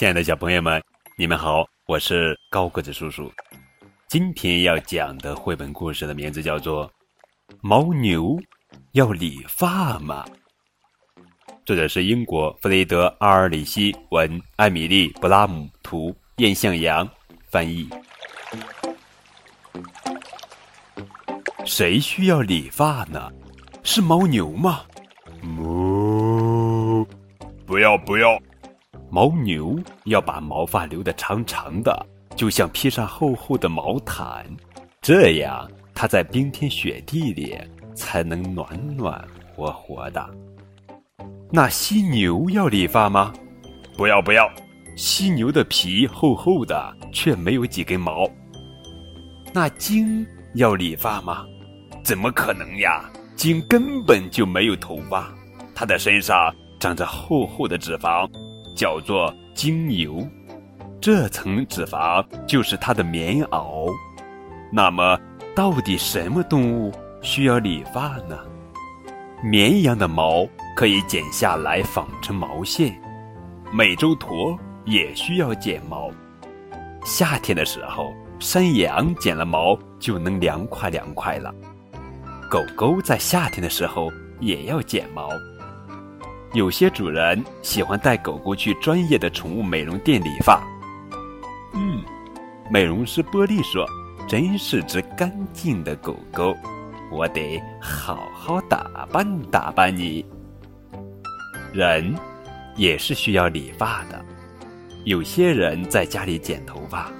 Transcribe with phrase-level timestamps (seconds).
[0.00, 0.82] 亲爱的小朋友们，
[1.18, 3.30] 你们好，我是高个子叔叔。
[4.08, 6.88] 今天要讲的绘本故事的名字叫做
[7.60, 8.40] 《牦牛
[8.92, 10.24] 要理发吗》。
[11.66, 17.06] 作者是英国弗雷德·阿尔里希文、艾米丽·布拉姆图、燕向阳
[17.50, 17.86] 翻译。
[21.66, 23.30] 谁需要理发呢？
[23.82, 24.80] 是牦牛吗？
[25.42, 27.06] 哞！
[27.66, 28.40] 不要不要！
[29.10, 34.46] 牦牛要把毛发留得长长的，就像披上厚厚的毛毯，
[35.02, 37.58] 这样它在冰天雪地里
[37.94, 40.30] 才能暖暖和和的。
[41.50, 43.32] 那犀牛要理发吗？
[43.96, 44.48] 不要不要！
[44.96, 48.28] 犀牛的皮厚厚的，却没有几根毛。
[49.52, 51.44] 那鲸要理发吗？
[52.04, 53.10] 怎么可能呀？
[53.34, 55.34] 鲸根本就没有头发，
[55.74, 58.30] 它的身上长着厚厚的脂肪。
[58.74, 60.26] 叫做精油，
[61.00, 63.90] 这层脂肪就是它的棉袄。
[64.72, 65.18] 那么，
[65.54, 68.38] 到底什么动物需要理发呢？
[69.42, 72.94] 绵羊的毛可以剪下来纺成毛线，
[73.72, 76.10] 美洲驼也需要剪毛。
[77.04, 81.54] 夏天的时候，山羊剪了毛就能凉快凉快了。
[82.50, 84.10] 狗狗在夏天的时候
[84.40, 85.28] 也要剪毛。
[86.52, 90.60] 有些主人喜欢带狗狗去专业的宠物美容店理发。
[91.74, 92.02] 嗯，
[92.68, 93.86] 美容师波利说
[94.26, 96.56] ：“真是只干净的狗狗，
[97.12, 100.26] 我得好好打扮打扮你。”
[101.72, 102.12] 人
[102.74, 104.20] 也是需要理发的。
[105.04, 107.12] 有些人在家里剪头发，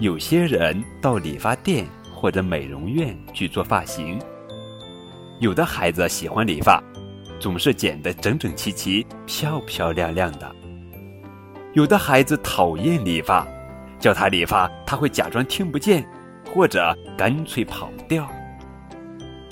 [0.00, 4.18] 有些人到理发店或者美容院去做发型。
[5.38, 6.82] 有的孩子喜欢理发。
[7.38, 10.54] 总是剪得整整齐齐、漂漂亮亮的。
[11.74, 13.46] 有的孩子讨厌理发，
[13.98, 16.06] 叫他理发，他会假装听不见，
[16.54, 18.30] 或者干脆跑掉。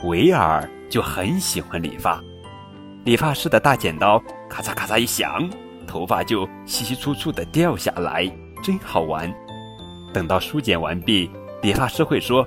[0.04, 2.22] 维尔就很喜欢理发，
[3.04, 5.49] 理发师的大剪刀咔嚓咔嚓一响，
[5.87, 8.31] 头发就稀稀疏疏的掉下来，
[8.62, 9.32] 真好玩。
[10.12, 11.31] 等到梳剪完毕，
[11.62, 12.47] 理发师会说：“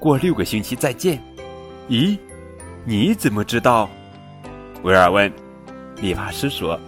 [0.00, 1.22] 过六个星期再见。”
[1.88, 2.18] 咦，
[2.84, 3.88] 你怎么知道？
[4.82, 5.30] 维尔问
[6.00, 6.80] ：“理发师说，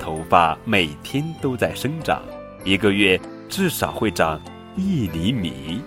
[0.00, 2.20] 头发每天都在生长，
[2.64, 4.40] 一个月至少会长
[4.74, 5.80] 一厘米。”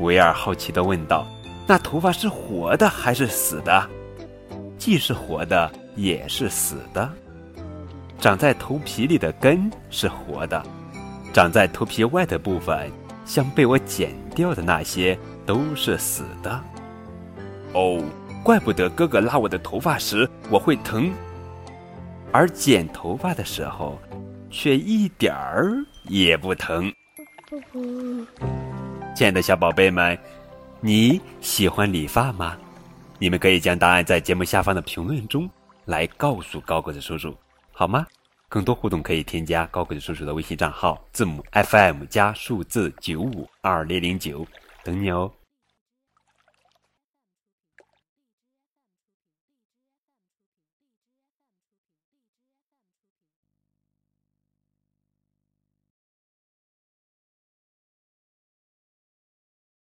[0.00, 1.26] 维尔好奇的问道
[1.68, 3.86] ：“那头发是活的还是死的
[4.78, 7.12] ？”“既是活的，也是死的。
[8.18, 10.62] 长在头皮里的根是活的，
[11.34, 12.90] 长在头皮外的部分，
[13.26, 16.58] 像被我剪掉的那些，都是死的。”
[17.74, 18.02] 哦。
[18.46, 21.12] 怪不得哥哥拉我的头发时我会疼，
[22.30, 23.98] 而剪头发的时候
[24.50, 26.92] 却一点儿也不疼。
[29.16, 30.16] 亲爱的小宝贝们，
[30.80, 32.56] 你喜欢理发吗？
[33.18, 35.50] 你们可以将答案在节目下方的评论中
[35.86, 37.36] 来告诉高个子叔叔，
[37.72, 38.06] 好吗？
[38.48, 44.46] 更多互动可以添加高个子叔叔的微信账号，字母 FM 加数字九五二零零九，
[44.84, 45.28] 等你哦。